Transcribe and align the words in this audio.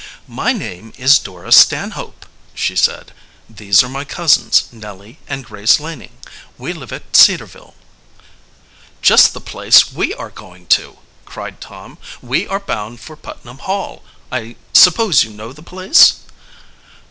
"My 0.27 0.51
name 0.51 0.93
is 0.97 1.19
Dora 1.19 1.51
Stanhope," 1.51 2.25
she 2.55 2.75
said. 2.75 3.11
"These 3.47 3.83
are 3.83 3.87
my 3.87 4.03
cousins 4.03 4.63
Nellie 4.71 5.19
and 5.27 5.45
Grace 5.45 5.79
Laning. 5.79 6.13
We 6.57 6.73
live 6.73 6.91
at 6.91 7.15
Cedarville." 7.15 7.75
"Just 9.03 9.33
the 9.35 9.39
place 9.39 9.93
we 9.93 10.11
are 10.15 10.31
going 10.31 10.65
to!" 10.73 10.97
cried 11.25 11.61
Tom. 11.61 11.99
"We 12.19 12.47
are 12.47 12.59
bound 12.59 12.99
for 12.99 13.15
Putnam 13.15 13.59
Hall. 13.59 14.03
I 14.31 14.55
suppose 14.73 15.23
you 15.23 15.29
know 15.29 15.53
the 15.53 15.61
place?" 15.61 16.21